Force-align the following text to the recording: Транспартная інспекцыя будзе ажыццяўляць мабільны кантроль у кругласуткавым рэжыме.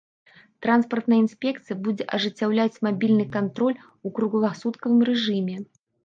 Транспартная 0.65 1.17
інспекцыя 1.23 1.75
будзе 1.87 2.07
ажыццяўляць 2.17 2.81
мабільны 2.87 3.25
кантроль 3.35 3.75
у 4.09 4.13
кругласуткавым 4.15 4.99
рэжыме. 5.11 5.55